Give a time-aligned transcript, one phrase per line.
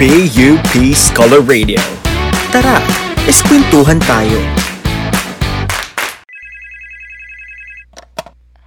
[0.00, 1.76] PUP Scholar Radio.
[2.48, 2.80] Tara,
[3.28, 4.40] eskwentuhan tayo.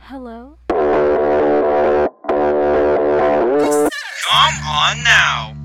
[0.06, 0.62] Hello?
[4.22, 5.58] Come on now!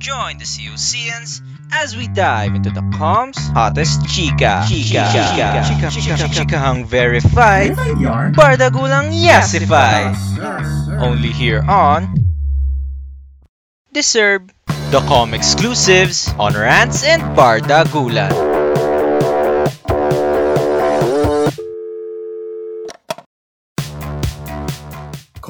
[0.00, 4.64] Join the COCians as we dive into the comms hottest chika.
[4.64, 5.04] Chika.
[5.04, 5.68] Chika.
[5.68, 5.88] Chika.
[6.00, 6.32] Chika.
[6.32, 7.76] Chikahang verified.
[8.32, 10.16] Bardagulang yasified.
[10.96, 12.30] Only here on
[13.92, 14.46] Deserve
[14.90, 18.49] the com exclusives on Rants and Bardagulan.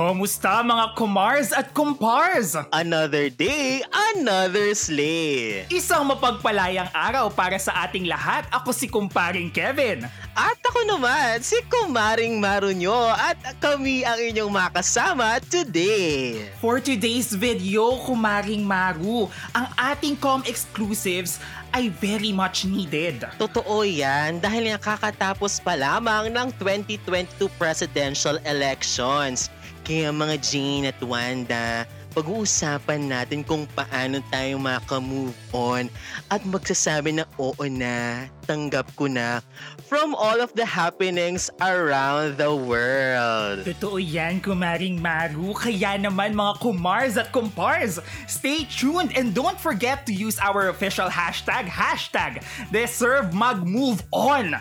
[0.01, 2.57] Kumusta mga kumars at kumpars?
[2.73, 3.85] Another day,
[4.17, 5.69] another sleigh.
[5.69, 8.49] Isang mapagpalayang araw para sa ating lahat.
[8.49, 10.09] Ako si kumparing Kevin.
[10.33, 16.49] At ako naman, si Kumaring Marunyo at kami ang inyong makasama today.
[16.65, 21.45] For today's video, kumaring Maru, ang ating com exclusives
[21.77, 23.29] ay very much needed.
[23.37, 29.53] Totoo yan dahil nga kakatapos pa lamang ng 2022 presidential elections.
[29.91, 31.83] Kaya mga Jane at Wanda,
[32.15, 35.91] pag-uusapan natin kung paano tayo maka-move on
[36.31, 39.43] at magsasabi na oo na, tanggap ko na
[39.91, 43.67] from all of the happenings around the world.
[43.67, 45.59] Totoo yan, kumaring Maru.
[45.59, 47.99] Kaya naman mga kumars at kumpars,
[48.31, 54.55] stay tuned and don't forget to use our official hashtag, hashtag DeserveMagMoveOn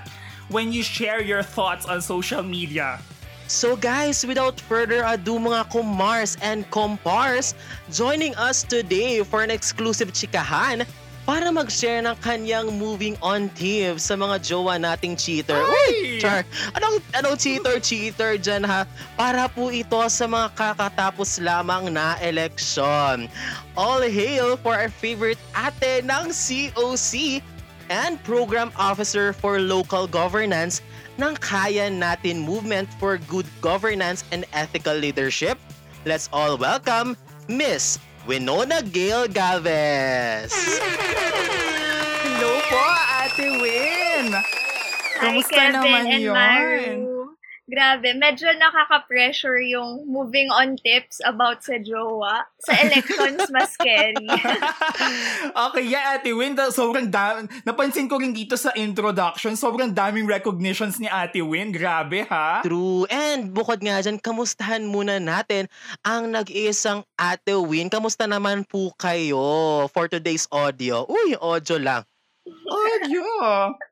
[0.49, 2.97] when you share your thoughts on social media.
[3.49, 7.57] So guys, without further ado mga kumars and compars,
[7.89, 10.85] joining us today for an exclusive chikahan
[11.25, 15.57] para mag-share ng kanyang moving on tips sa mga jowa nating cheater.
[15.65, 16.21] Uy!
[16.21, 16.45] Char,
[16.77, 18.85] anong, anong cheater, cheater dyan ha?
[19.17, 23.25] Para po ito sa mga kakatapos lamang na eleksyon.
[23.73, 27.41] All hail for our favorite ate ng COC
[27.89, 30.85] and Program Officer for Local Governance
[31.19, 35.59] ng Kaya Natin Movement for Good Governance and Ethical Leadership.
[36.07, 37.19] Let's all welcome
[37.51, 40.55] Miss Winona Gale Galvez.
[42.23, 42.83] Hello po,
[43.19, 44.31] Ate Win!
[45.19, 46.31] Kamusta Kevin naman and yun?
[46.31, 47.18] Maru.
[47.69, 52.41] Grabe, medyo nakaka-pressure yung moving on tips about sa jowa.
[52.65, 54.25] Sa elections, mas scary.
[55.69, 56.57] okay, yeah, Ate Win.
[56.57, 57.45] da- Sobrang dami.
[57.61, 61.69] Napansin ko rin dito sa introduction, sobrang daming recognitions ni Ate Win.
[61.69, 62.65] Grabe, ha?
[62.65, 63.05] True.
[63.05, 65.69] And bukod nga dyan, kamustahan muna natin
[66.01, 67.93] ang nag-iisang Ate Win.
[67.93, 71.05] Kamusta naman po kayo for today's audio?
[71.05, 72.01] Uy, audio lang.
[72.49, 73.25] Audio!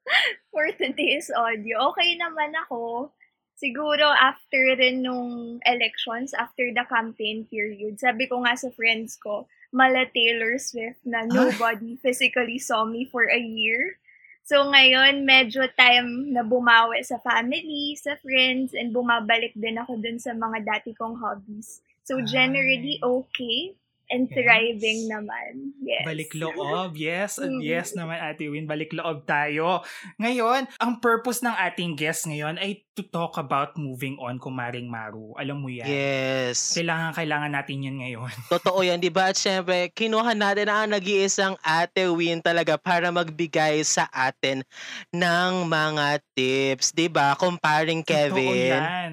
[0.49, 3.13] For today's audio, okay naman ako.
[3.57, 9.49] Siguro after rin nung elections, after the campaign period, sabi ko nga sa friends ko,
[9.73, 13.97] mala Taylor Swift na nobody physically saw me for a year.
[14.45, 20.21] So ngayon, medyo time na bumawi sa family, sa friends, and bumabalik din ako dun
[20.21, 21.81] sa mga dati kong hobbies.
[22.07, 23.75] So generally, okay.
[24.07, 24.35] And Yes.
[24.39, 25.75] thriving naman.
[25.83, 26.07] Yes.
[26.07, 27.35] Balik loob, yes.
[27.37, 27.59] at Mm.
[27.59, 28.63] Yes naman, Ate Win.
[28.63, 29.83] Balik loob tayo.
[30.15, 35.35] Ngayon, ang purpose ng ating guest ngayon ay to talk about moving on, kumaring Maru.
[35.35, 35.85] Alam mo yan.
[35.85, 36.71] Yes.
[36.73, 38.31] Kailangan, kailangan natin yun ngayon.
[38.55, 39.29] Totoo yan, di ba?
[39.29, 44.63] At syempre, kinuha natin ang nag-iisang ate Win talaga para magbigay sa atin
[45.11, 46.95] ng mga tips.
[46.95, 47.35] Di ba?
[47.35, 48.71] Comparing Totoo Kevin.
[48.71, 49.11] yan.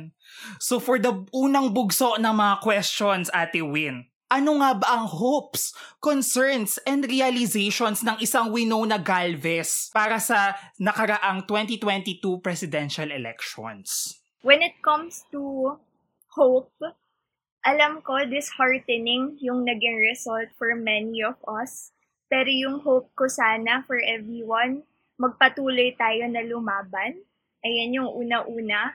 [0.60, 5.70] So for the unang bugso ng mga questions, Ate Win, ano nga ba ang hopes,
[6.02, 14.18] concerns, and realizations ng isang Winona Galvez para sa nakaraang 2022 presidential elections?
[14.44, 15.72] when it comes to
[16.36, 16.76] hope,
[17.64, 21.96] alam ko disheartening yung naging result for many of us.
[22.28, 24.84] Pero yung hope ko sana for everyone,
[25.16, 27.24] magpatuloy tayo na lumaban.
[27.64, 28.92] Ayan yung una-una.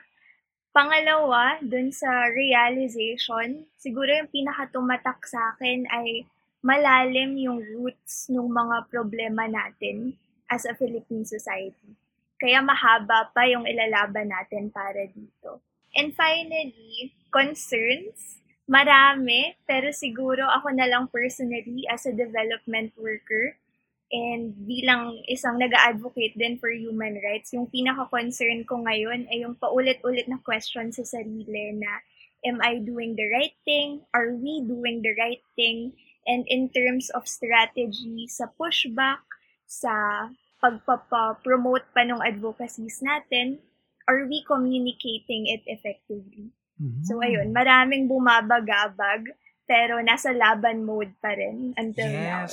[0.70, 6.22] Pangalawa, dun sa realization, siguro yung pinakatumatak sa akin ay
[6.62, 10.14] malalim yung roots ng mga problema natin
[10.46, 11.90] as a Philippine society.
[12.38, 15.58] Kaya mahaba pa yung ilalaban natin para dito.
[15.98, 18.38] And finally, concerns.
[18.70, 23.58] Marami, pero siguro ako na lang personally as a development worker
[24.10, 30.26] and bilang isang nag-advocate din for human rights, yung pinaka-concern ko ngayon ay yung paulit-ulit
[30.26, 32.02] na question sa sarili na
[32.42, 34.02] am I doing the right thing?
[34.10, 35.94] Are we doing the right thing?
[36.26, 39.22] And in terms of strategy sa pushback,
[39.70, 40.26] sa
[40.58, 43.62] pagpapa-promote pa ng advocacies natin,
[44.10, 46.50] are we communicating it effectively?
[47.06, 49.30] So ayun, maraming bumabagabag,
[49.68, 52.48] pero nasa laban mode pa rin until now.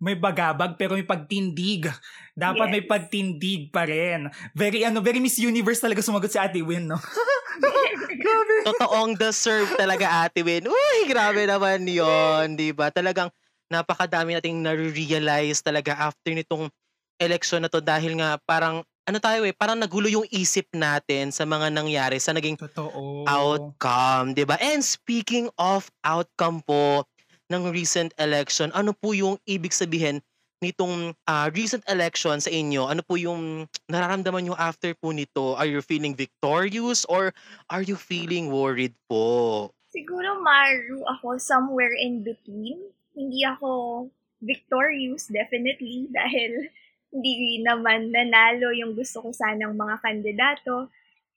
[0.00, 1.84] May bagabag pero may pagtindig.
[2.32, 2.72] Dapat Yes.
[2.72, 4.32] may pagtindig pa rin.
[4.56, 6.96] Very ano, very Miss Universe talaga sumagot si Ate Win, no?
[8.20, 8.54] Grabe.
[8.64, 10.64] Totoong deserve talaga Ate Win.
[10.68, 12.88] Uy, grabe naman yon di ba?
[12.88, 13.28] Talagang
[13.68, 16.72] napakadami nating na-realize talaga after nitong
[17.20, 21.44] election na to dahil nga parang ano tayo eh, parang nagulo yung isip natin sa
[21.44, 23.26] mga nangyari sa naging Totoo.
[23.28, 24.56] outcome, 'di ba?
[24.60, 27.04] And speaking of outcome po
[27.50, 30.22] ng recent election, ano po yung ibig sabihin
[30.60, 32.86] nitong ah, recent election sa inyo?
[32.86, 35.58] Ano po yung nararamdaman nyo after po nito?
[35.58, 37.34] Are you feeling victorious or
[37.68, 39.68] are you feeling worried po?
[39.90, 42.78] Siguro maru ako somewhere in between.
[43.16, 44.06] Hindi ako
[44.40, 46.70] victorious, definitely, dahil
[47.10, 50.88] hindi naman nanalo yung gusto ko sanang mga kandidato.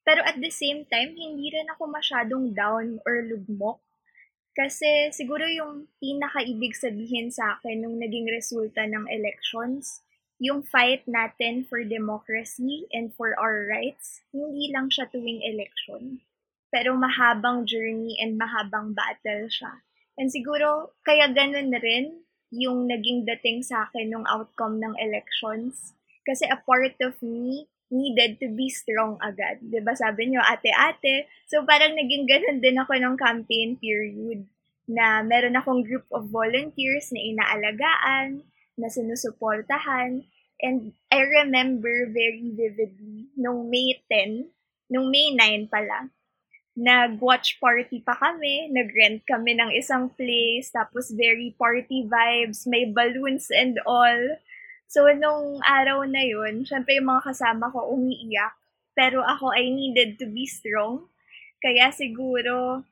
[0.04, 3.80] Pero at the same time, hindi rin ako masyadong down or lugmok.
[4.54, 10.06] Kasi siguro yung pinakaibig sabihin sa akin nung naging resulta ng elections,
[10.38, 16.22] yung fight natin for democracy and for our rights, hindi lang siya tuwing election
[16.74, 19.86] pero mahabang journey and mahabang battle siya.
[20.18, 25.94] And siguro, kaya ganun na rin yung naging dating sa akin nung outcome ng elections.
[26.26, 29.60] Kasi a part of me needed to be strong agad.
[29.84, 31.28] ba Sabi niyo, ate-ate.
[31.50, 34.46] So parang naging ganun din ako nung campaign period
[34.88, 38.44] na meron akong group of volunteers na inaalagaan,
[38.76, 40.24] na sinusuportahan.
[40.64, 44.48] And I remember very vividly nung May 10,
[44.92, 46.08] nung May 9 pala,
[46.74, 53.54] nag-watch party pa kami, nag-rent kami ng isang place, tapos very party vibes, may balloons
[53.54, 54.18] and all.
[54.94, 58.54] So, nung araw na yun, syempre yung mga kasama ko umiiyak,
[58.94, 61.10] pero ako I needed to be strong.
[61.58, 62.86] Kaya siguro,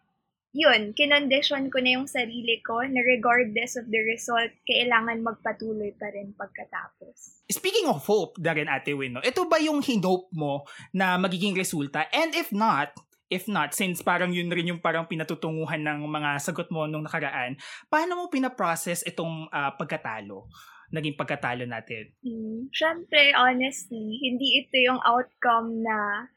[0.50, 6.10] yun, kinondisyon ko na yung sarili ko na regardless of the result, kailangan magpatuloy pa
[6.10, 7.46] rin pagkatapos.
[7.54, 10.66] Speaking of hope, Darren Ate Win, no, ito ba yung hinope mo
[10.98, 12.10] na magiging resulta?
[12.10, 12.98] And if not,
[13.30, 17.62] if not, since parang yun rin yung parang pinatutunguhan ng mga sagot mo nung nakaraan,
[17.94, 20.50] paano mo pinaprocess itong ah, pagkatalo?
[20.92, 22.12] Naging pagkatalo natin?
[22.22, 22.68] Hmm.
[22.76, 26.28] Siyempre, honestly, hindi ito yung outcome na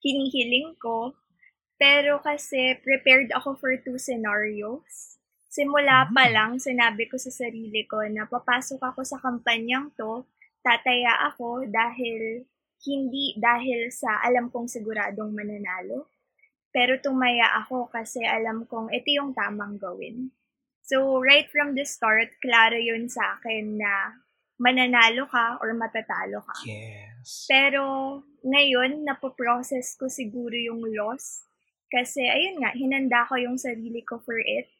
[0.00, 1.14] hinihiling ko.
[1.78, 5.18] Pero kasi prepared ako for two scenarios.
[5.50, 6.34] Simula pa Mm.
[6.34, 10.26] lang, sinabi ko sa sarili ko na papasok ako sa kampanyang to,
[10.62, 12.44] tataya ako dahil
[12.86, 16.06] hindi dahil sa alam kong siguradong mananalo.
[16.70, 20.30] Pero tumaya ako kasi alam kong ito yung tamang gawin.
[20.88, 24.16] So, right from the start, klaro yun sa akin na
[24.56, 26.56] mananalo ka or matatalo ka.
[26.64, 27.44] Yes.
[27.44, 27.84] Pero
[28.40, 31.44] ngayon, napoprocess ko siguro yung loss.
[31.92, 34.72] Kasi ayun nga, hinanda ko yung sarili ko for it.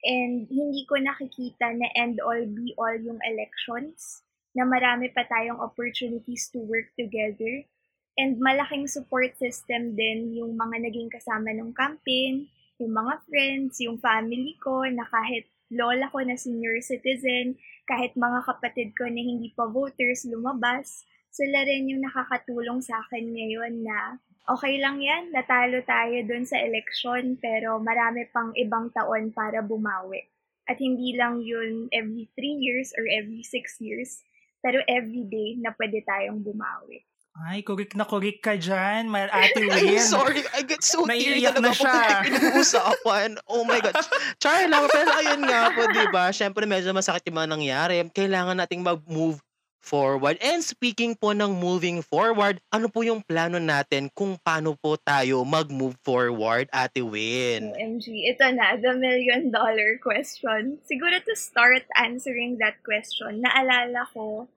[0.00, 4.24] And hindi ko nakikita na end all be all yung elections.
[4.56, 7.68] Na marami pa tayong opportunities to work together.
[8.16, 12.48] And malaking support system din yung mga naging kasama ng campaign,
[12.80, 17.54] yung mga friends, yung family ko, na kahit lola ko na senior citizen,
[17.86, 23.30] kahit mga kapatid ko na hindi pa voters lumabas, sila rin yung nakakatulong sa akin
[23.30, 24.18] ngayon na
[24.50, 30.26] okay lang yan, natalo tayo dun sa election, pero marami pang ibang taon para bumawi.
[30.66, 34.22] At hindi lang yun every three years or every six years,
[34.58, 37.09] pero every day na pwede tayong bumawi.
[37.30, 40.02] Ay, kurik na kurik ka dyan, ma- Ate I'm Win.
[40.02, 41.96] sorry, I get so teary Naiiyak na talaga siya.
[42.26, 43.30] pinag-uusapan.
[43.46, 43.94] Oh my God.
[44.42, 46.34] Char lang, pero ayun nga po, di ba?
[46.34, 48.02] Siyempre, medyo masakit yung mga nangyari.
[48.10, 49.38] Kailangan nating mag-move
[49.80, 50.36] forward.
[50.42, 55.40] And speaking po ng moving forward, ano po yung plano natin kung paano po tayo
[55.40, 57.72] mag-move forward, Ate Win?
[57.72, 60.82] OMG, ito na, the million dollar question.
[60.84, 64.50] Siguro to start answering that question, naalala ko,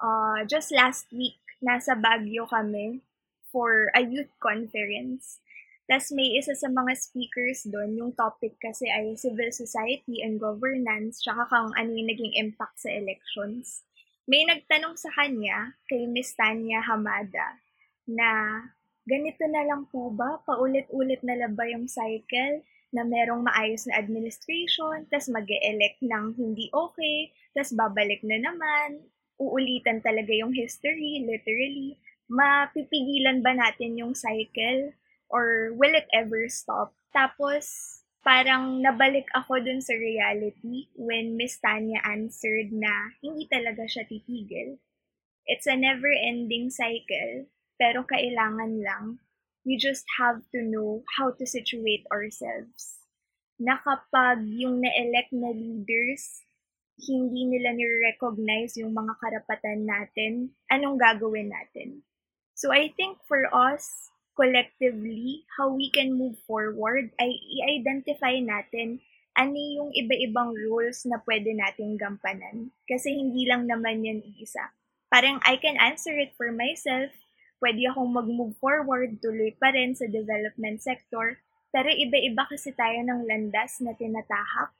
[0.00, 3.04] uh, just last week, nasa Baguio kami
[3.52, 5.40] for a youth conference.
[5.90, 11.18] Tapos may isa sa mga speakers doon, yung topic kasi ay civil society and governance,
[11.18, 13.82] tsaka kung ano yung naging impact sa elections.
[14.30, 17.58] May nagtanong sa kanya, kay Miss Tanya Hamada,
[18.06, 18.62] na
[19.02, 20.38] ganito na lang po ba?
[20.46, 22.62] Paulit-ulit na lang ba yung cycle
[22.94, 29.02] na merong maayos na administration, tas mag elect ng hindi okay, tas babalik na naman,
[29.40, 31.96] uulitan talaga yung history, literally.
[32.28, 34.92] Mapipigilan ba natin yung cycle?
[35.32, 36.92] Or will it ever stop?
[37.16, 37.66] Tapos,
[38.20, 44.76] parang nabalik ako dun sa reality when Miss Tanya answered na hindi talaga siya titigil.
[45.48, 47.48] It's a never-ending cycle,
[47.80, 49.18] pero kailangan lang
[49.64, 53.04] we just have to know how to situate ourselves.
[53.60, 56.40] Na kapag yung na-elect na leaders,
[57.00, 62.04] hindi nila nire-recognize yung mga karapatan natin, anong gagawin natin?
[62.52, 69.00] So I think for us, collectively, how we can move forward ay i-identify natin
[69.36, 72.68] ano yung iba-ibang roles na pwede nating gampanan.
[72.84, 74.72] Kasi hindi lang naman yan isa.
[75.08, 77.10] Parang I can answer it for myself,
[77.62, 81.40] pwede akong mag-move forward, tuloy pa rin sa development sector,
[81.70, 84.74] pero iba-iba kasi tayo ng landas na tinatahak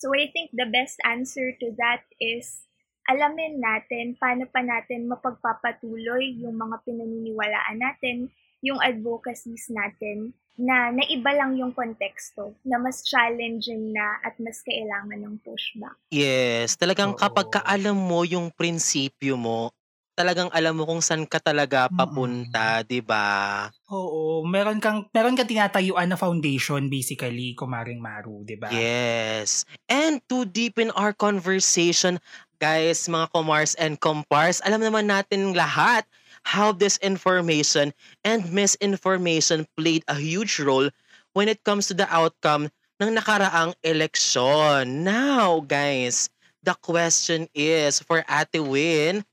[0.00, 2.64] So I think the best answer to that is
[3.04, 8.32] alamin natin paano pa natin mapagpapatuloy yung mga pinaniniwalaan natin,
[8.64, 15.20] yung advocacies natin na naiba lang yung konteksto, na mas challenging na at mas kailangan
[15.20, 15.96] ng pushback.
[16.12, 17.20] Yes, talagang Oo.
[17.20, 19.72] kapag ka alam mo yung prinsipyo mo,
[20.14, 21.96] talagang alam mo kung saan ka talaga Mm.
[21.96, 23.68] papunta, 'di ba?
[23.90, 28.70] Oo, meron kang meron kang tinatayuan na foundation basically, kumaring Maru, 'di ba?
[28.70, 29.66] Yes.
[29.90, 32.22] And to deepen our conversation,
[32.62, 36.06] guys, mga komars and compars, alam naman natin lahat
[36.46, 37.90] how disinformation
[38.22, 40.88] and misinformation played a huge role
[41.34, 42.70] when it comes to the outcome
[43.02, 45.02] ng nakaraang eleksyon.
[45.04, 46.28] Now, guys,
[46.62, 49.24] the question is for Ate Win,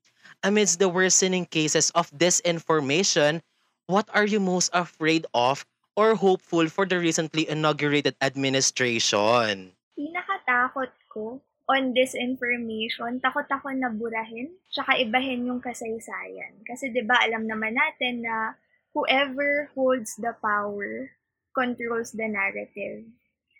[0.43, 3.41] amidst the worsening cases of disinformation,
[3.87, 5.65] what are you most afraid of
[5.95, 9.73] or hopeful for the recently inaugurated administration?
[9.97, 16.63] Pinakatakot ko on disinformation, takot ako na burahin, tsaka ibahin yung kasaysayan.
[16.63, 18.55] Kasi 'di ba alam naman natin na
[18.95, 21.11] whoever holds the power
[21.51, 23.03] controls the narrative.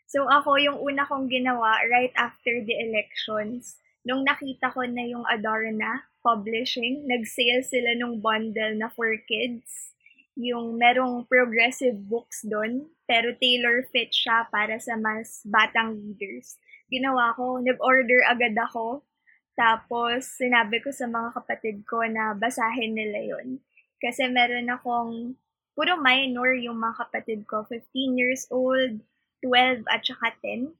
[0.07, 3.75] So ako, yung una kong ginawa right after the elections,
[4.07, 9.96] nung nakita ko na yung Adorna Publishing, nag-sale sila nung bundle na for kids.
[10.36, 16.60] Yung merong progressive books doon, pero tailor fit siya para sa mas batang readers.
[16.91, 19.07] Ginawa ko, nag-order agad ako.
[19.55, 23.63] Tapos, sinabi ko sa mga kapatid ko na basahin nila yon
[24.03, 25.39] Kasi meron akong,
[25.79, 29.00] puro minor yung mga kapatid ko, 15 years old,
[29.48, 30.75] 12 at saka 10.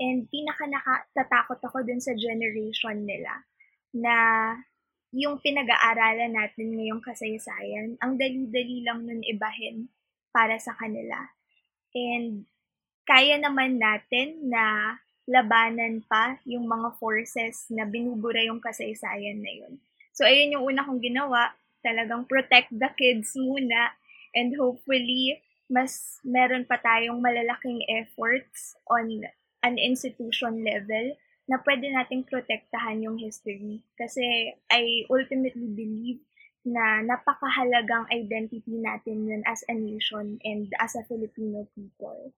[0.00, 3.44] And pinaka nakatatakot ako dun sa generation nila
[3.92, 4.16] na
[5.16, 9.88] yung pinag-aaralan natin ngayong kasaysayan, ang dali-dali lang nun ibahin
[10.28, 11.32] para sa kanila.
[11.96, 12.44] And
[13.08, 19.80] kaya naman natin na labanan pa yung mga forces na binubura yung kasaysayan na yun.
[20.12, 21.56] So, ayun yung una kong ginawa.
[21.80, 23.96] Talagang protect the kids muna
[24.36, 29.24] and hopefully mas meron pa tayong malalaking efforts on
[29.64, 33.82] an institution level na pwede nating protektahan yung history.
[33.94, 36.20] Kasi I ultimately believe
[36.66, 42.34] na napakahalagang identity natin yun as a nation and as a Filipino people.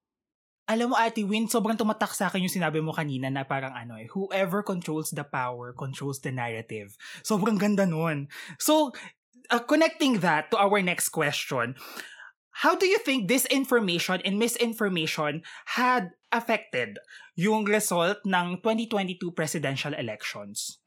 [0.69, 3.97] Alam mo, Ate Win, sobrang tumatak sa akin yung sinabi mo kanina na parang ano
[3.97, 6.93] eh, whoever controls the power controls the narrative.
[7.25, 8.29] Sobrang ganda nun.
[8.61, 8.93] So,
[9.49, 11.73] uh, connecting that to our next question,
[12.61, 15.41] how do you think disinformation and misinformation
[15.73, 17.01] had affected
[17.39, 20.83] yung result ng 2022 presidential elections?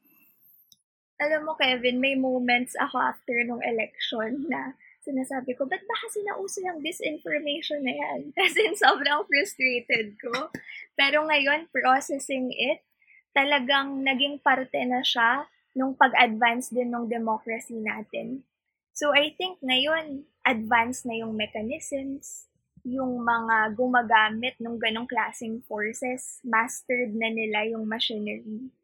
[1.16, 6.20] Alam mo, Kevin, may moments ako after nung election na sinasabi ko, ba't ba kasi
[6.28, 8.20] nauso yung disinformation na yan?
[8.44, 10.52] As in, sobrang frustrated ko.
[10.92, 12.84] Pero ngayon, processing it,
[13.32, 18.44] talagang naging parte na siya nung pag-advance din ng democracy natin.
[18.92, 22.51] So, I think ngayon, advance na yung mechanisms,
[22.82, 28.74] yung mga gumagamit ng ganong klaseng forces, mastered na nila yung machinery.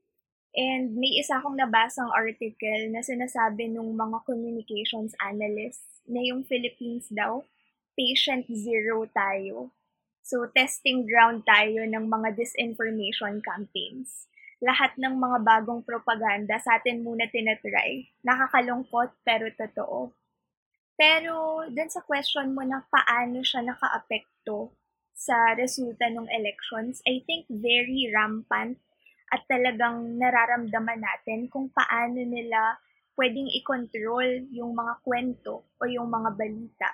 [0.55, 7.11] And may isa akong nabasang article na sinasabi ng mga communications analysts na yung Philippines
[7.11, 7.43] daw,
[7.99, 9.75] patient zero tayo.
[10.23, 14.31] So, testing ground tayo ng mga disinformation campaigns.
[14.63, 18.11] Lahat ng mga bagong propaganda sa atin muna tinatry.
[18.23, 20.11] Nakakalungkot pero totoo.
[20.99, 24.75] Pero, dun sa question mo na paano siya nakaapekto
[25.15, 28.83] sa resulta ng elections, I think very rampant
[29.31, 32.83] at talagang nararamdaman natin kung paano nila
[33.15, 36.89] pwedeng i-control yung mga kwento o yung mga balita.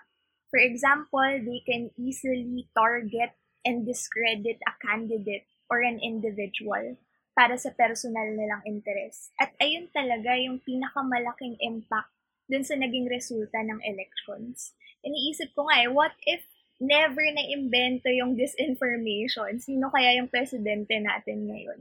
[0.52, 3.32] For example, they can easily target
[3.64, 7.00] and discredit a candidate or an individual
[7.32, 9.32] para sa personal nilang interest.
[9.40, 12.12] At ayun talaga yung pinakamalaking impact
[12.48, 14.76] dun sa naging resulta ng elections.
[15.04, 16.44] Iniisip ko nga eh, what if
[16.80, 19.56] never na imbento yung disinformation?
[19.60, 21.80] Sino kaya yung presidente natin ngayon?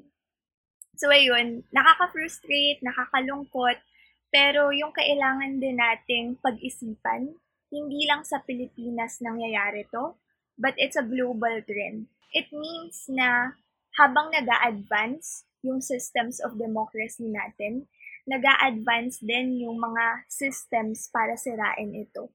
[0.93, 3.82] So ayun, nakaka-frustrate, nakakalungkot,
[4.29, 7.34] pero yung kailangan din nating pag-isipan,
[7.74, 10.13] hindi lang sa Pilipinas nangyayari to,
[10.62, 12.05] but it's a global trend.
[12.34, 13.58] It means na
[13.98, 17.89] habang nag advance yung systems of democracy natin,
[18.24, 22.32] nag advance din yung mga systems para sirain ito.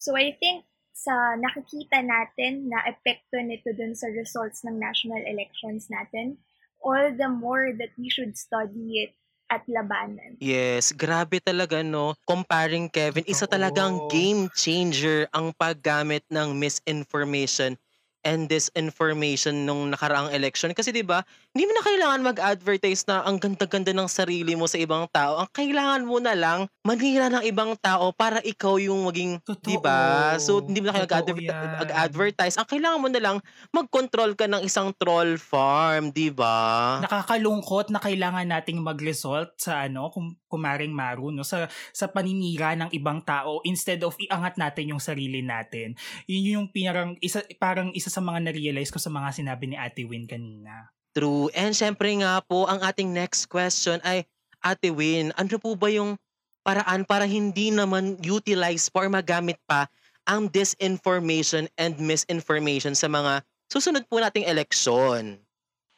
[0.00, 5.88] So I think sa nakikita natin na epekto nito dun sa results ng national elections
[5.88, 6.36] natin,
[6.82, 9.12] all the more that we should study it
[9.50, 10.38] at labanan.
[10.38, 12.14] Yes, grabe talaga no.
[12.22, 17.74] Comparing Kevin, isa talagang game changer ang paggamit ng misinformation
[18.22, 20.70] and disinformation nung nakaraang election.
[20.70, 24.78] Kasi 'di ba, hindi mo na kailangan mag-advertise na ang ganda-ganda ng sarili mo sa
[24.78, 25.42] ibang tao.
[25.42, 29.42] Ang kailangan mo na lang manira ng ibang tao para ikaw yung maging.
[29.42, 30.38] 'di ba?
[30.38, 32.54] So hindi mo na kailangan mag-advertise.
[32.54, 33.36] Ang kailangan mo na lang
[33.74, 37.02] mag-control ka ng isang troll farm, 'di ba?
[37.02, 41.42] Nakakalungkot na kailangan nating mag-result sa ano, kung kumaring Maru, no?
[41.42, 45.98] Sa, sa paninira ng ibang tao instead of iangat natin yung sarili natin.
[46.30, 50.06] Yun yung parang isa, parang isa sa mga na-realize ko sa mga sinabi ni Ate
[50.06, 50.94] Win kanina.
[51.10, 51.50] True.
[51.58, 54.26] And syempre nga po, ang ating next question ay,
[54.62, 56.14] Ate Win, ano po ba yung
[56.62, 59.88] paraan para hindi naman utilize pa or magamit pa
[60.28, 65.40] ang disinformation and misinformation sa mga susunod po nating eleksyon?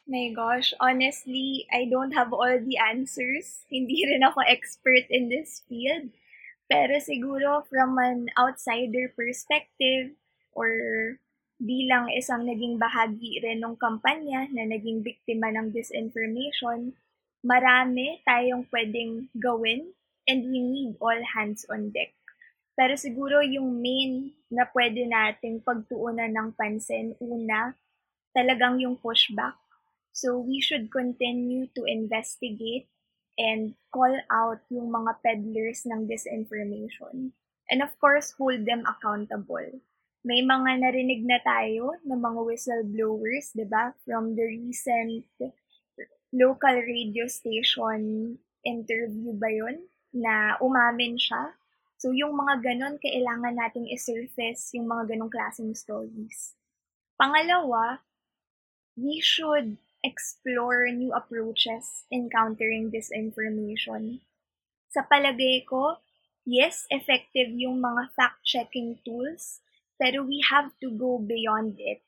[0.08, 3.62] My gosh, honestly, I don't have all the answers.
[3.70, 6.10] Hindi rin ako expert in this field.
[6.66, 10.16] Pero siguro from an outsider perspective
[10.56, 11.20] or
[11.62, 16.90] bilang isang naging bahagi rin ng kampanya na naging biktima ng disinformation,
[17.46, 19.94] marami tayong pwedeng gawin
[20.26, 22.10] and we need all hands on deck.
[22.74, 27.78] Pero siguro yung main na pwede nating pagtuunan ng pansin, una,
[28.34, 29.54] talagang yung pushback.
[30.10, 32.90] So we should continue to investigate
[33.38, 37.32] and call out yung mga peddlers ng disinformation.
[37.70, 39.80] And of course, hold them accountable.
[40.22, 43.90] May mga narinig na tayo ng mga whistleblowers, di ba?
[44.06, 45.26] From the recent
[46.30, 49.82] local radio station interview ba yun?
[50.14, 51.58] Na umamin siya.
[51.98, 56.54] So yung mga ganon, kailangan nating isurface yung mga ganong klaseng stories.
[57.18, 58.06] Pangalawa,
[58.94, 59.74] we should
[60.06, 64.22] explore new approaches in countering disinformation.
[64.94, 65.98] Sa palagay ko,
[66.46, 69.62] yes, effective yung mga fact-checking tools,
[70.02, 72.02] pero we have to go beyond it.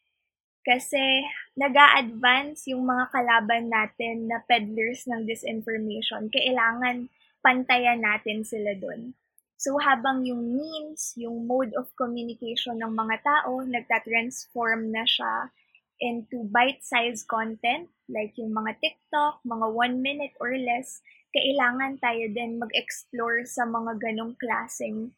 [0.66, 1.22] Kasi
[1.54, 6.26] nag advance yung mga kalaban natin na peddlers ng disinformation.
[6.34, 7.06] Kailangan
[7.38, 9.14] pantayan natin sila doon.
[9.54, 15.54] So habang yung means, yung mode of communication ng mga tao, nagta-transform na siya
[16.02, 22.58] into bite-sized content like yung mga TikTok, mga one minute or less, kailangan tayo din
[22.58, 25.14] mag-explore sa mga ganong klaseng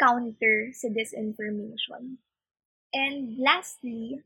[0.00, 2.20] counter sa disinformation.
[2.92, 4.20] And lastly,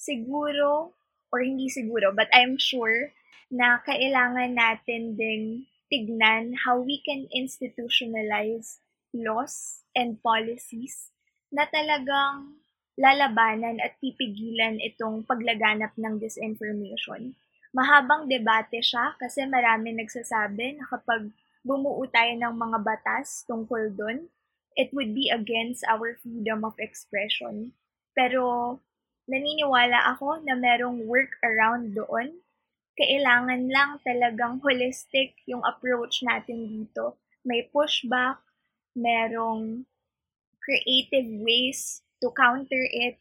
[0.00, 0.96] siguro,
[1.28, 3.12] or hindi siguro, but I'm sure
[3.52, 8.80] na kailangan natin ding tignan how we can institutionalize
[9.12, 11.12] laws and policies
[11.52, 12.56] na talagang
[12.96, 17.36] lalabanan at pipigilan itong paglaganap ng disinformation.
[17.76, 21.28] Mahabang debate siya kasi marami nagsasabi na kapag
[21.60, 24.28] bumuo tayo ng mga batas tungkol doon,
[24.76, 27.72] it would be against our freedom of expression.
[28.12, 28.78] Pero
[29.26, 32.42] naniniwala ako na merong work around doon.
[32.92, 37.16] Kailangan lang talagang holistic yung approach natin dito.
[37.42, 38.38] May pushback,
[38.92, 39.88] merong
[40.60, 43.18] creative ways to counter it,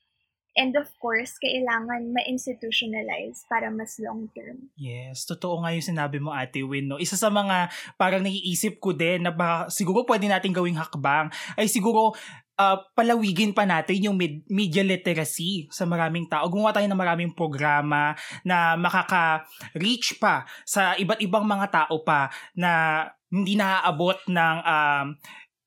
[0.56, 4.72] and of course, kailangan ma-institutionalize para mas long term.
[4.76, 6.92] Yes, totoo nga yung sinabi mo Ate Win.
[6.92, 7.00] No?
[7.00, 11.72] Isa sa mga parang naiisip ko din na baka siguro pwede natin gawing hakbang ay
[11.72, 12.12] siguro
[12.60, 16.46] uh, palawigin pa natin yung med- media literacy sa maraming tao.
[16.52, 18.14] Gumawa tayo ng maraming programa
[18.46, 25.08] na makaka-reach pa sa iba't ibang mga tao pa na hindi naaabot ng um,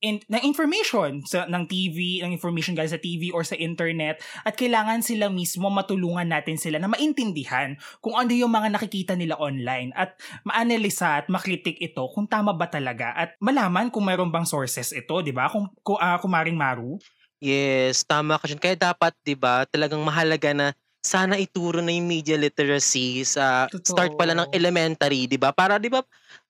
[0.05, 4.53] in, ng information sa ng TV, ng information galing sa TV or sa internet at
[4.53, 7.73] kailangan sila mismo matulungan natin sila na maintindihan
[8.05, 12.69] kung ano yung mga nakikita nila online at maanalisa at makritik ito kung tama ba
[12.69, 15.49] talaga at malaman kung mayroon bang sources ito, 'di ba?
[15.49, 17.01] Kung, kung uh, kumaring Maru.
[17.41, 18.61] Yes, tama ka dyan.
[18.61, 20.67] Kaya dapat, 'di ba, talagang mahalaga na
[21.05, 23.85] sana ituro na yung media literacy sa Totoo.
[23.85, 25.53] start pala ng elementary, 'di ba?
[25.53, 26.01] Para 'di ba,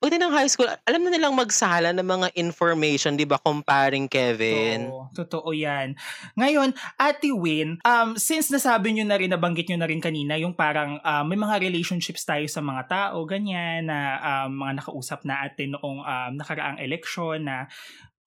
[0.04, 4.92] pag ng high school, alam na nilang magsala ng mga information, 'di ba, comparing Kevin.
[4.92, 5.96] Totoo, totoo 'yan.
[6.36, 10.52] Ngayon, Ate Win, um since nasabi niyo na rin nabanggit niyo na rin kanina yung
[10.52, 15.72] parang um, may mga relationships tayo sa mga tao, ganyan na um, mga nakausap natin
[15.72, 17.64] noong um, nakaraang eleksyon na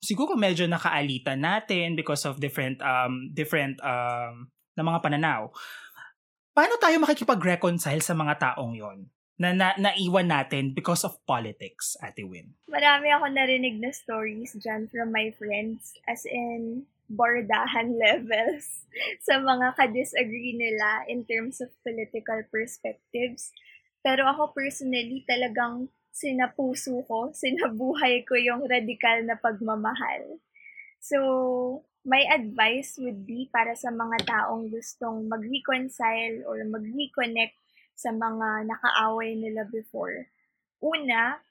[0.02, 5.54] siguro medyo nakaalitan natin because of different um different um na mga pananaw.
[6.58, 9.06] Paano tayo makikipag-reconcile sa mga taong 'yon?
[9.38, 12.58] Na, na naiwan natin because of politics, Ate Win?
[12.66, 15.94] Marami ako narinig na stories dyan from my friends.
[16.10, 18.84] As in, bordahan levels
[19.24, 23.54] sa mga ka-disagree nila in terms of political perspectives.
[24.02, 30.42] Pero ako personally talagang sinapuso ko, sinabuhay ko yung radikal na pagmamahal.
[30.98, 37.54] So, my advice would be para sa mga taong gustong mag-reconcile or mag-reconnect
[37.98, 40.30] sa mga nakaaway nila before.
[40.78, 41.42] Una,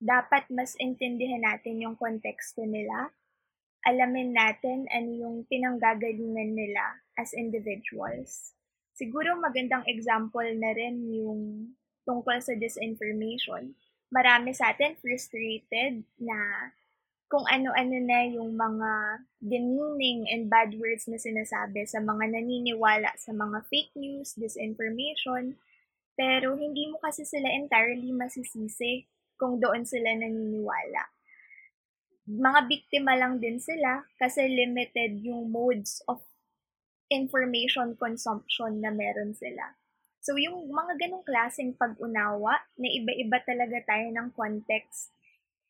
[0.00, 3.12] dapat mas intindihan natin yung konteksto nila.
[3.84, 8.56] Alamin natin ano yung pinanggagalingan nila as individuals.
[8.96, 11.72] Siguro magandang example na rin yung
[12.08, 13.76] tungkol sa disinformation.
[14.08, 16.36] Marami sa atin frustrated na
[17.30, 23.30] kung ano-ano na yung mga demeaning and bad words na sinasabi sa mga naniniwala sa
[23.30, 25.54] mga fake news, disinformation,
[26.20, 29.08] pero hindi mo kasi sila entirely masisisi
[29.40, 31.08] kung doon sila naniniwala.
[32.28, 36.20] Mga biktima lang din sila kasi limited yung modes of
[37.08, 39.72] information consumption na meron sila.
[40.20, 45.08] So, yung mga ganong klaseng pag-unawa na iba-iba talaga tayo ng context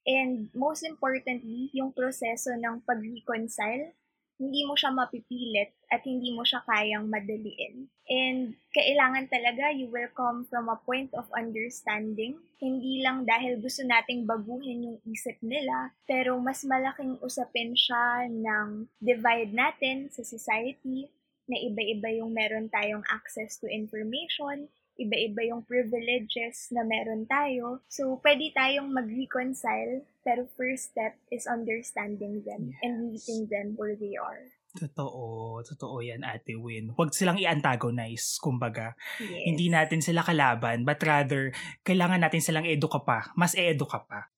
[0.09, 3.93] And most importantly, yung proseso ng pag-reconcile,
[4.41, 7.93] hindi mo siya mapipilit at hindi mo siya kayang madaliin.
[8.09, 12.41] And kailangan talaga you will come from a point of understanding.
[12.57, 18.89] Hindi lang dahil gusto nating baguhin yung isip nila, pero mas malaking usapin siya ng
[18.97, 21.13] divide natin sa society
[21.45, 27.81] na iba-iba yung meron tayong access to information, iba-iba yung privileges na meron tayo.
[27.89, 32.81] So, pwede tayong mag-reconcile, pero first step is understanding them Yes.
[32.85, 34.53] and meeting them where they are.
[34.71, 36.95] Totoo, totoo yan, Ate Win.
[36.95, 38.95] Huwag silang i-antagonize, kumbaga.
[39.19, 39.51] Yes.
[39.51, 41.51] Hindi natin sila kalaban, but rather,
[41.83, 43.35] kailangan natin silang eduka pa.
[43.35, 44.31] Mas e-eduka pa.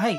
[0.00, 0.16] Ay,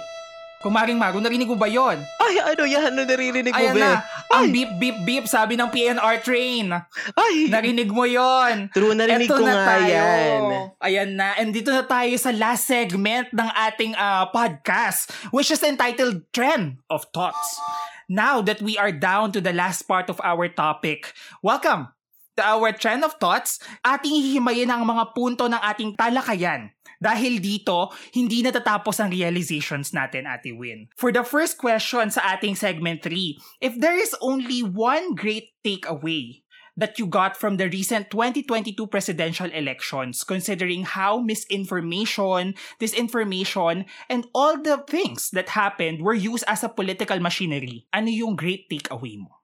[0.62, 1.98] kumaring Maru, narinig mo ba yon?
[2.22, 2.94] Ay, ano yan?
[2.94, 3.82] Ano naririnig mo, Ayan be?
[3.82, 4.54] na, ang Ay!
[4.54, 6.70] beep, beep, beep, sabi ng PNR train.
[7.18, 7.50] Ay!
[7.50, 8.70] Narinig mo yon.
[8.70, 9.90] True, narinig Eto ko na nga tayo.
[9.90, 10.42] yan.
[10.80, 11.34] Ayan na.
[11.36, 16.78] And dito na tayo sa last segment ng ating ah, podcast, which is entitled Trend
[16.88, 17.58] of Thoughts.
[18.06, 21.10] Now that we are down to the last part of our topic,
[21.42, 21.90] welcome
[22.36, 23.58] to our Trend of Thoughts.
[23.82, 26.70] Ating hihimayin ang mga punto ng ating talakayan.
[27.02, 30.86] Dahil dito, hindi natatapos ang realizations natin, Ate Win.
[30.94, 36.46] For the first question sa ating segment 3, if there is only one great takeaway
[36.78, 44.62] that you got from the recent 2022 presidential elections, considering how misinformation, disinformation, and all
[44.62, 47.90] the things that happened were used as a political machinery?
[47.92, 49.41] Ano yung great takeaway mo?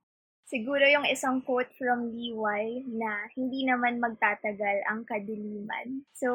[0.48, 6.08] Siguro yung isang quote from Liway na hindi naman magtatagal ang kadiliman.
[6.16, 6.32] So,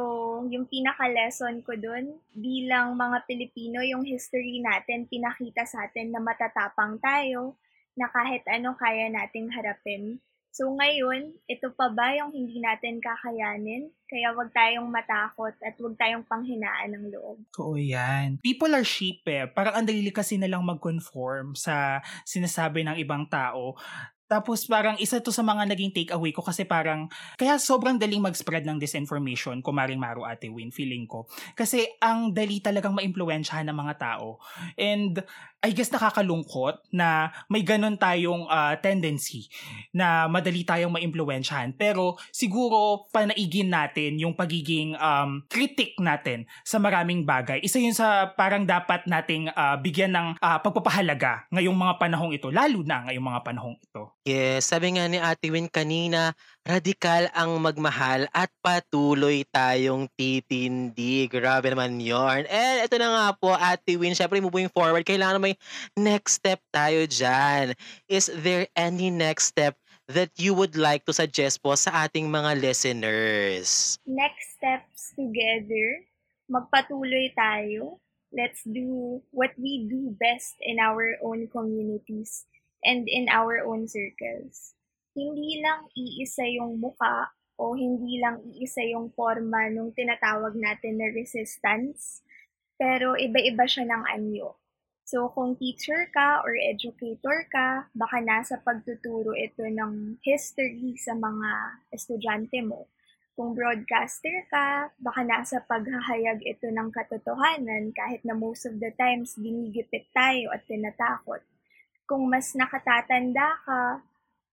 [0.52, 7.00] yung pinaka-lesson ko dun, bilang mga Pilipino, yung history natin, pinakita sa atin na matatapang
[7.00, 7.56] tayo,
[7.96, 10.20] na kahit ano kaya nating harapin.
[10.52, 13.88] So ngayon, ito pa ba yung hindi natin kakayanin?
[14.04, 17.40] Kaya wag tayong matakot at wag tayong panghinaan ng loob.
[17.56, 18.36] Oo yan.
[18.44, 19.48] People are sheep eh.
[19.48, 23.80] Parang ang dalili kasi nilang mag-conform sa sinasabi ng ibang tao.
[24.32, 28.64] Tapos parang isa to sa mga naging takeaway ko kasi parang kaya sobrang daling mag-spread
[28.64, 31.28] ng disinformation, kumaring Maru Ate Win, feeling ko.
[31.52, 34.40] Kasi ang dali talagang maimpluwensyahan ng mga tao.
[34.80, 35.20] And
[35.62, 39.46] I guess nakakalungkot na may ganun tayong ah, tendency
[39.94, 41.78] na madali tayong maimpluwensyahan.
[41.78, 47.62] Pero siguro panaigin natin yung pagiging um, critic natin sa maraming bagay.
[47.62, 52.50] Isa yun sa parang dapat nating ah, bigyan ng ah, pagpapahalaga ngayong mga panahong ito,
[52.50, 54.18] lalo na ngayong mga panahong ito.
[54.22, 56.30] Yes, sabi nga ni Ate Win kanina,
[56.62, 61.26] radikal ang magmahal at patuloy tayong titindi.
[61.26, 62.46] Grabe naman yon.
[62.46, 65.58] And ito na nga po, Ate Win, syempre moving forward, kailangan may
[65.98, 67.74] next step tayo dyan.
[68.06, 69.74] Is there any next step
[70.06, 73.98] that you would like to suggest po sa ating mga listeners?
[74.06, 76.06] Next steps together,
[76.46, 77.98] magpatuloy tayo.
[78.30, 82.46] Let's do what we do best in our own communities
[82.82, 84.74] and in our own circles.
[85.14, 91.08] Hindi lang iisa yung muka o hindi lang iisa yung forma nung tinatawag natin na
[91.14, 92.24] resistance,
[92.74, 94.58] pero iba-iba siya ng anyo.
[95.02, 101.50] So, kung teacher ka or educator ka, baka nasa pagtuturo ito ng history sa mga
[101.92, 102.88] estudyante mo.
[103.36, 109.36] Kung broadcaster ka, baka nasa paghahayag ito ng katotohanan kahit na most of the times
[109.36, 111.44] ginigipit tayo at tinatakot.
[112.12, 114.04] Kung mas nakatatanda ka,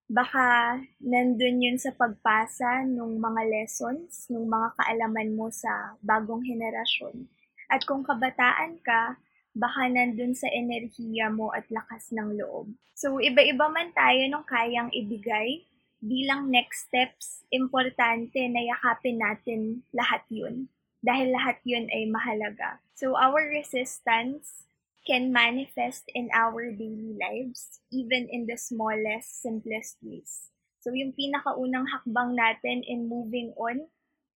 [0.10, 7.30] Baka nandun yun sa pagpasa ng mga lessons, ng mga kaalaman mo sa bagong henerasyon.
[7.70, 9.22] At kung kabataan ka,
[9.54, 12.74] baka nandun sa enerhiya mo at lakas ng loob.
[12.98, 15.62] So, iba-iba man tayo nung kayang ibigay.
[16.02, 20.74] Bilang next steps, importante na yakapin natin lahat yun.
[21.06, 22.82] Dahil lahat yun ay mahalaga.
[22.98, 24.66] So, our resistance
[25.10, 30.54] can manifest in our daily lives, even in the smallest, simplest ways.
[30.86, 33.90] So, yung pinakaunang hakbang natin in moving on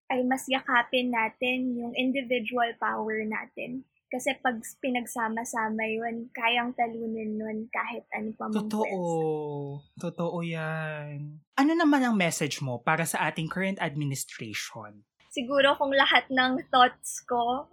[0.10, 7.66] ay mas yakapin natin yung individual power natin kasi pag pinagsama-sama yun, kayang talunin nun
[7.74, 8.86] kahit ano pa mong Totoo.
[8.86, 9.26] pwersa.
[9.98, 11.42] Totoo yan.
[11.58, 15.02] Ano naman ang message mo para sa ating current administration?
[15.34, 17.66] Siguro kung lahat ng thoughts ko,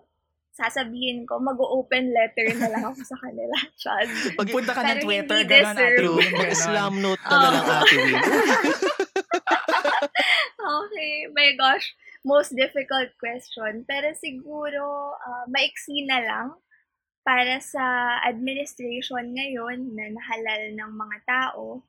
[0.51, 3.57] sasabihin ko, mag-open letter na lang ako sa kanila.
[3.79, 4.09] Chad.
[4.35, 6.05] Pagpunta ka ng Twitter, gano'n, Ate.
[6.05, 6.51] Win, gano'n.
[6.51, 8.23] Islam note ka na lang, Ate Win.
[10.81, 11.87] okay, my gosh.
[12.27, 13.89] Most difficult question.
[13.89, 16.49] Pero siguro, ah, maiksi na lang
[17.25, 21.87] para sa administration ngayon na nahalal ng mga tao.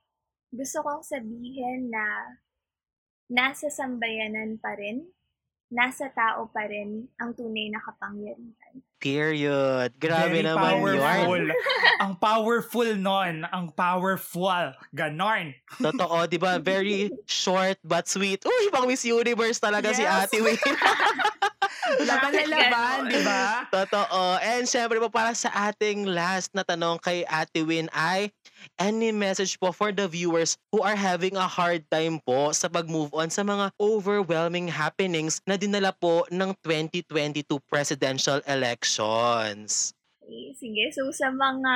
[0.51, 2.35] Gusto kong sabihin na
[3.31, 5.07] nasa sambayanan pa rin,
[5.71, 8.83] nasa tao pa rin ang tunay na kapangyarihan.
[9.01, 9.89] Period.
[9.97, 11.41] Grabe Very naman powerful.
[11.41, 11.57] yun.
[11.97, 13.35] ang powerful nun.
[13.49, 14.77] Ang powerful.
[14.93, 15.57] Ganon.
[15.81, 16.61] Totoo, di ba?
[16.61, 18.45] Very short but sweet.
[18.45, 20.29] Uy, pang Miss Universe talaga si Yes.
[20.29, 20.53] Ate Win.
[22.05, 23.65] Laban na laban, di ba?
[23.67, 24.37] Totoo.
[24.37, 28.29] And syempre po para sa ating last na tanong kay Ate Win ay
[28.79, 33.13] any message po for the viewers who are having a hard time po sa pag-move
[33.13, 39.93] on sa mga overwhelming happenings na dinala po ng 2022 presidential elections.
[40.21, 40.85] Okay, sige.
[40.95, 41.75] So, sa mga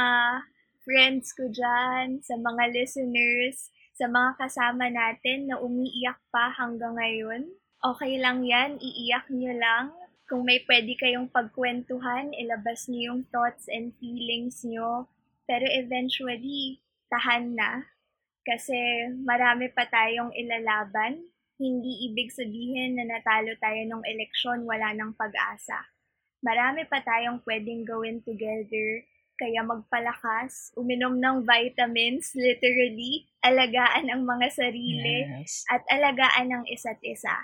[0.86, 7.48] friends ko dyan, sa mga listeners, sa mga kasama natin na umiiyak pa hanggang ngayon,
[7.82, 9.86] okay lang yan, iiyak nyo lang.
[10.26, 15.06] Kung may pwede kayong pagkwentuhan, ilabas nyo yung thoughts and feelings nyo.
[15.46, 17.86] Pero eventually, tahan na.
[18.46, 18.76] Kasi
[19.26, 21.26] marami pa tayong ilalaban.
[21.56, 25.96] Hindi ibig sabihin na natalo tayo ng eleksyon, wala ng pag-asa
[26.46, 29.02] marami pa tayong pwedeng gawin together.
[29.36, 35.68] Kaya magpalakas, uminom ng vitamins, literally, alagaan ang mga sarili, Yes.
[35.68, 37.36] at alagaan ang isa't isa.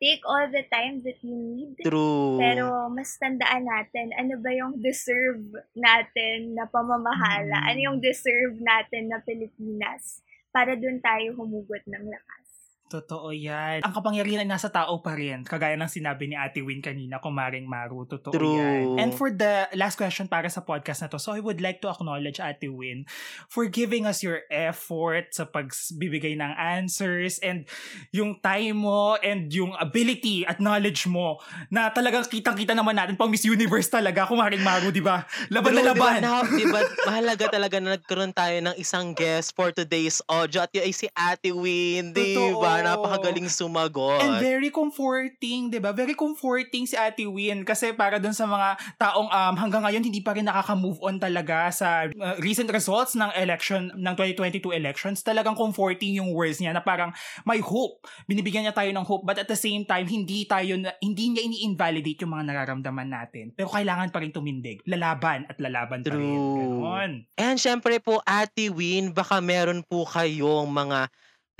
[0.00, 1.76] Take all the time that you need.
[1.84, 2.40] True.
[2.40, 5.44] Pero mas tandaan natin, ano ba yung deserve
[5.76, 7.60] natin na pamamahala?
[7.60, 7.68] Mm.
[7.68, 10.24] Ano yung deserve natin na Pilipinas?
[10.50, 12.49] Para dun tayo humugot ng lakas.
[12.90, 13.86] Totoo yan.
[13.86, 15.46] Ang kapangyarihan ay nasa tao pa rin.
[15.46, 18.02] Kagaya ng sinabi ni Ate Win kanina, kumaring Maru.
[18.02, 18.58] Totoo True.
[18.58, 18.98] yan.
[18.98, 21.88] And for the last question para sa podcast na to, so I would like to
[21.94, 23.06] acknowledge Ate Win
[23.46, 27.70] for giving us your effort sa pagbibigay ng answers and
[28.10, 31.38] yung time mo and yung ability at knowledge mo
[31.70, 35.22] na talagang kitang-kita naman natin pang Miss Universe talaga, kumaring Maru, di ba?
[35.54, 36.18] Laban na True, laban.
[36.18, 40.18] Di ba, na, di ba, mahalaga talaga na nagkaroon tayo ng isang guest for today's
[40.26, 42.79] audio at yun ay si Ate Win, di Totoo.
[42.84, 42.96] Ba?
[42.96, 44.20] Napakagaling sumagot.
[44.20, 45.90] And very comforting, 'di ba?
[45.96, 48.68] Very comforting si Ate Win kasi para dun sa mga
[49.00, 53.30] taong um, hanggang ngayon hindi pa rin nakaka-move on talaga sa uh, recent results ng
[53.36, 55.24] election ng 2022 elections.
[55.24, 57.10] Talagang comforting yung words niya na parang
[57.48, 58.04] may hope.
[58.28, 61.42] Binibigyan niya tayo ng hope but at the same time hindi tayo na, hindi niya
[61.46, 63.52] ini-invalidate yung mga nararamdaman natin.
[63.56, 64.84] Pero kailangan pa rin tumindig.
[64.84, 66.20] Lalaban at lalaban pa rin.
[66.20, 67.00] True.
[67.00, 67.12] Ganon.
[67.38, 71.08] And syempre po, Ate Win, baka meron po kayong mga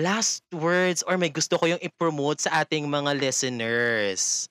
[0.00, 4.48] last words or may gusto ko yung i-promote sa ating mga listeners.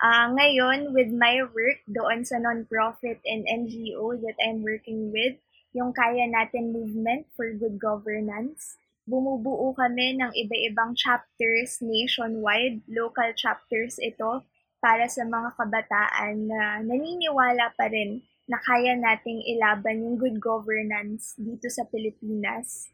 [0.00, 5.36] Ah, ngayon, with my work doon sa non-profit and NGO that I'm working with,
[5.72, 8.76] yung Kaya Natin Movement for Good Governance,
[9.08, 14.44] bumubuo kami ng iba-ibang chapters nationwide, local chapters ito,
[14.82, 18.18] para sa mga kabataan na naniniwala pa rin
[18.50, 22.90] na kaya nating ilaban yung good governance dito sa Pilipinas.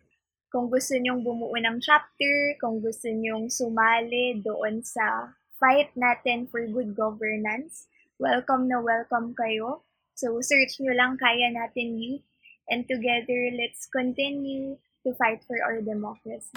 [0.48, 6.64] Kung gusto nyong bumuo ng chapter, kung gusto nyong sumali doon sa fight natin for
[6.72, 7.84] good governance,
[8.16, 9.84] welcome na welcome kayo.
[10.16, 12.24] So, search nyo lang Kaya Natin Youth
[12.72, 16.56] and together, let's continue to fight for our democracy.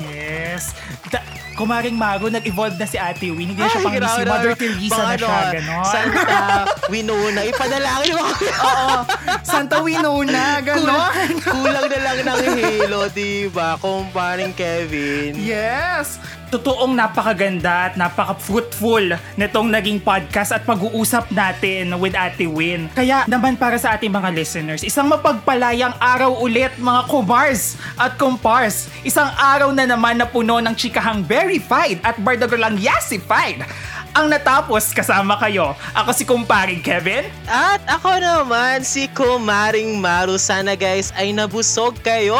[0.00, 0.72] Yes.
[1.12, 3.50] Da- kumaring Maru, nag-evolve na si Ate Win.
[3.50, 4.54] Hindi na siya pang si Mother.
[4.54, 5.26] Teresa na siya.
[5.26, 5.84] ano, Ganon.
[5.84, 6.30] Santa
[6.94, 7.40] Winona.
[7.42, 8.24] Ipadalangin mo.
[8.30, 8.96] Oo.
[9.42, 10.62] Santa Winona.
[10.62, 11.02] Ganon.
[11.42, 13.74] Kulang na lang ng halo, di ba?
[13.76, 15.34] Kumparing Kevin.
[15.34, 16.22] Yes!
[16.48, 22.88] Totoong napakaganda at napaka-fruitful nitong naging podcast at pag-uusap natin with Ate Win.
[22.96, 28.88] Kaya naman para sa ating mga listeners, isang mapagpalayang araw ulit mga kumars at kumpars.
[29.04, 33.68] Isang araw na naman na puno ng chikahang verified at bardagalang yasified
[34.14, 35.72] ang natapos kasama kayo.
[35.96, 37.26] Ako si kumparing Kevin.
[37.48, 40.36] At ako naman si Kumaring Maru.
[40.40, 42.36] Sana guys ay nabusog kayo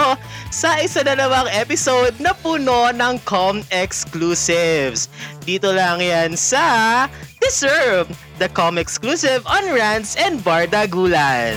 [0.49, 5.09] sa isa na namang episode na puno ng Com Exclusives.
[5.45, 7.07] Dito lang yan sa
[7.39, 8.11] Deserve,
[8.43, 11.57] the Com Exclusive on Rants and Bardagulan.